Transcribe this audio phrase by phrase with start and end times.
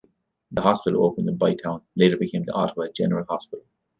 [0.49, 3.63] The hospital opened in Bytown later became the Ottawa General Hospital.